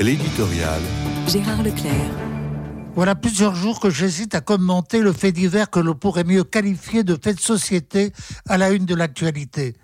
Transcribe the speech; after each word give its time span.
L'éditorial. 0.00 0.80
Gérard 1.28 1.62
Leclerc. 1.62 2.10
Voilà 2.94 3.14
plusieurs 3.14 3.54
jours 3.54 3.78
que 3.78 3.90
j'hésite 3.90 4.34
à 4.34 4.40
commenter 4.40 5.00
le 5.00 5.12
fait 5.12 5.32
divers 5.32 5.70
que 5.70 5.80
l'on 5.80 5.94
pourrait 5.94 6.24
mieux 6.24 6.44
qualifier 6.44 7.04
de 7.04 7.16
fait 7.22 7.34
de 7.34 7.40
société 7.40 8.12
à 8.48 8.58
la 8.58 8.70
une 8.70 8.86
de 8.86 8.94
l'actualité. 8.94 9.76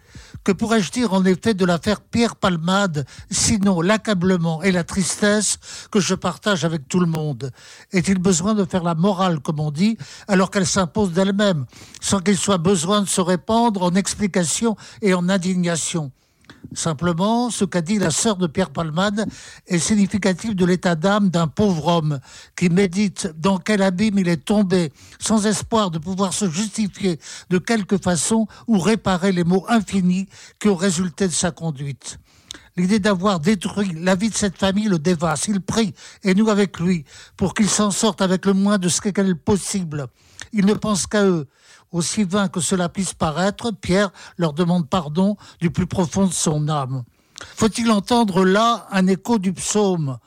Que 0.45 0.53
pourrais-je 0.53 0.91
dire 0.91 1.13
en 1.13 1.25
effet 1.25 1.55
de 1.55 1.65
l'affaire 1.65 2.01
Pierre 2.01 2.37
Palmade, 2.37 3.07
sinon 3.31 3.81
l'accablement 3.81 4.63
et 4.63 4.73
la 4.73 4.83
tristesse 4.83 5.59
que 5.91 6.01
je 6.01 6.15
partage 6.15 6.65
avec 6.65 6.89
tout 6.89 7.01
le 7.01 7.07
monde? 7.07 7.51
Est-il 7.93 8.19
besoin 8.19 8.55
de 8.55 8.65
faire 8.65 8.83
la 8.83 8.95
morale, 8.95 9.41
comme 9.41 9.61
on 9.61 9.71
dit, 9.71 9.99
alors 10.27 10.51
qu'elle 10.51 10.67
s'impose 10.67 11.13
d'elle-même, 11.13 11.67
sans 12.01 12.21
qu'il 12.21 12.39
soit 12.39 12.59
besoin 12.59 13.03
de 13.03 13.09
se 13.09 13.21
répandre 13.21 13.83
en 13.83 13.95
explications 13.95 14.75
et 15.03 15.15
en 15.15 15.29
indignation? 15.29 16.11
Simplement, 16.75 17.51
ce 17.51 17.65
qu'a 17.65 17.81
dit 17.81 17.99
la 17.99 18.11
sœur 18.11 18.37
de 18.37 18.47
Pierre 18.47 18.71
Palmade 18.71 19.27
est 19.67 19.79
significatif 19.79 20.55
de 20.55 20.65
l'état 20.65 20.95
d'âme 20.95 21.31
d'un 21.31 21.49
pauvre 21.49 21.87
homme 21.87 22.21
qui 22.57 22.69
médite 22.69 23.33
dans 23.39 23.59
quel 23.59 23.83
abîme 23.83 24.19
il 24.19 24.29
est 24.29 24.45
tombé, 24.45 24.93
sans 25.19 25.47
espoir 25.47 25.91
de 25.91 25.99
pouvoir 25.99 26.33
se 26.33 26.49
justifier 26.49 27.19
de 27.51 27.59
quelque 27.59 27.97
façon 27.97 28.47
ou 28.67 28.79
réparer 28.79 29.33
les 29.33 29.45
maux 29.45 29.65
infinis 29.69 30.29
qui 30.59 30.69
ont 30.69 30.77
résulté 30.77 31.27
de 31.27 31.33
sa 31.33 31.51
conduite. 31.51 32.19
L'idée 32.79 33.01
d'avoir 33.01 33.41
détruit 33.41 33.93
la 33.93 34.15
vie 34.15 34.31
de 34.31 34.35
cette 34.37 34.57
famille 34.57 34.87
le 34.87 35.01
dévasse. 35.01 35.49
Il 35.49 35.61
prie, 35.61 35.95
et 36.23 36.33
nous 36.37 36.49
avec 36.49 36.79
lui, 36.79 37.05
pour 37.37 37.53
qu'il 37.53 37.69
s'en 37.69 37.91
sorte 37.91 38.23
avec 38.23 38.47
le 38.47 38.53
moins 38.53 38.79
de 38.79 38.89
ce 38.89 39.01
qu'est 39.01 39.35
possible. 39.35 40.07
Il 40.53 40.65
ne 40.65 40.75
pense 40.75 41.09
qu'à 41.09 41.25
eux. 41.25 41.49
Aussi 41.91 42.23
vain 42.23 42.47
que 42.47 42.61
cela 42.61 42.89
puisse 42.89 43.15
paraître, 43.15 43.73
Pierre 43.73 44.11
leur 44.37 44.53
demande 44.53 44.89
pardon 44.89 45.37
du 45.61 45.71
plus 45.71 45.87
profond 45.87 46.29
de 46.29 46.33
son 46.33 46.69
âme. 46.69 47.03
Faut-il 47.57 47.91
entendre 47.91 48.45
là 48.45 48.87
un 48.93 49.09
écho 49.09 49.39
du 49.39 49.53
psaume? 49.53 50.19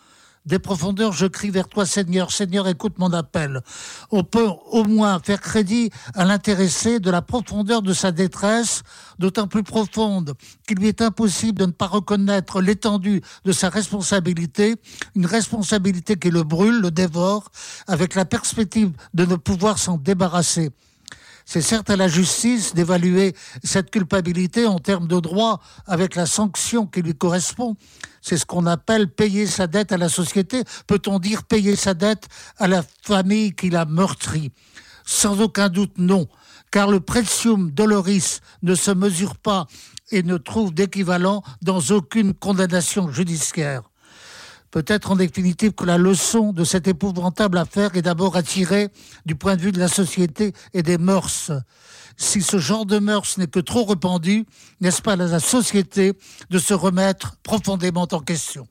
Des 0.46 0.60
profondeurs, 0.60 1.14
je 1.14 1.28
crie 1.28 1.52
vers 1.52 1.68
toi, 1.68 1.86
Seigneur. 1.86 2.32
Seigneur, 2.32 2.68
écoute 2.68 2.98
mon 2.98 3.14
appel. 3.14 3.62
On 4.10 4.24
peut 4.24 4.50
au 4.72 4.84
moins 4.84 5.20
faire 5.20 5.40
crédit 5.40 5.92
à 6.16 6.26
l'intéressé 6.26 7.00
de 7.00 7.12
la 7.12 7.22
profondeur 7.22 7.82
de 7.82 7.94
sa 7.94 8.12
détresse, 8.12 8.82
d'autant 9.20 9.48
plus 9.48 9.64
profonde 9.64 10.34
qu'il 10.68 10.78
lui 10.78 10.88
est 10.88 11.02
impossible 11.02 11.60
de 11.60 11.66
ne 11.68 11.72
pas 11.72 11.88
reconnaître 11.88 12.62
l'étendue 12.62 13.22
de 13.46 13.52
sa 13.52 13.70
responsabilité, 13.70 14.76
une 15.16 15.26
responsabilité 15.26 16.16
qui 16.16 16.32
le 16.32 16.44
brûle, 16.44 16.82
le 16.82 16.92
dévore, 16.92 17.50
avec 17.88 18.16
la 18.16 18.26
perspective 18.26 18.92
de 19.14 19.26
ne 19.26 19.36
pouvoir 19.36 19.78
s'en 19.78 19.98
débarrasser. 19.98 20.72
C'est 21.46 21.62
certes 21.62 21.90
à 21.90 21.96
la 21.96 22.08
justice 22.08 22.74
d'évaluer 22.74 23.36
cette 23.64 23.92
culpabilité 23.92 24.66
en 24.68 24.80
termes 24.80 25.08
de 25.08 25.20
droit 25.20 25.60
avec 25.86 26.16
la 26.16 26.26
sanction 26.26 26.86
qui 26.86 27.02
lui 27.02 27.16
correspond. 27.16 27.76
C'est 28.22 28.38
ce 28.38 28.46
qu'on 28.46 28.66
appelle 28.66 29.08
payer 29.08 29.48
sa 29.48 29.68
dette 29.68 29.92
à 29.92 29.98
la 29.98 30.10
société. 30.10 30.64
Peut-on 30.88 31.20
dire 31.20 31.44
payer 31.44 31.76
sa 31.76 31.94
dette 31.94 32.28
à 32.58 32.68
la 32.68 32.84
famille 33.04 33.54
qui 33.54 33.70
l'a 33.70 33.86
meurtri 33.86 34.52
Sans 35.06 35.42
aucun 35.42 35.70
doute 35.70 35.98
non, 35.98 36.28
car 36.72 36.90
le 36.90 37.00
pretium 37.00 37.72
doloris 37.72 38.42
ne 38.62 38.76
se 38.76 38.92
mesure 38.92 39.36
pas 39.36 39.68
et 40.12 40.24
ne 40.24 40.38
trouve 40.38 40.74
d'équivalent 40.74 41.44
dans 41.62 41.80
aucune 41.90 42.34
condamnation 42.34 43.12
judiciaire. 43.12 43.91
Peut-être 44.72 45.12
en 45.12 45.16
définitive 45.18 45.74
que 45.74 45.86
la 45.86 45.98
leçon 45.98 46.54
de 46.54 46.64
cette 46.64 46.88
épouvantable 46.88 47.58
affaire 47.58 47.96
est 47.96 48.02
d'abord 48.02 48.38
à 48.38 48.44
tirer 48.44 48.90
du 49.26 49.36
point 49.36 49.58
de 49.58 49.62
vue 49.62 49.74
de 49.74 49.80
la 49.80 49.90
société 49.90 50.54
et 50.74 50.82
des 50.82 50.98
mœurs. 50.98 51.52
Si 52.18 52.42
ce 52.42 52.58
genre 52.58 52.86
de 52.86 53.00
mœurs 53.00 53.38
n'est 53.38 53.48
que 53.48 53.60
trop 53.60 53.84
répandu, 53.84 54.46
n'est-ce 54.80 55.02
pas 55.02 55.16
la 55.16 55.40
société 55.40 56.14
de 56.50 56.60
se 56.60 56.74
remettre 56.74 57.36
profondément 57.44 58.08
en 58.12 58.20
question? 58.20 58.60